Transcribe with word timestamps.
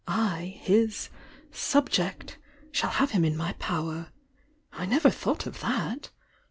"I,— 0.07 0.59
his 0.63 1.09
'subject'— 1.51 2.39
shall 2.71 2.89
have 2.89 3.11
him 3.11 3.23
in 3.23 3.37
my 3.37 3.53
power! 3.59 4.07
I 4.73 4.87
never 4.87 5.11
thought 5.11 5.45
of 5.45 5.59
that! 5.59 6.09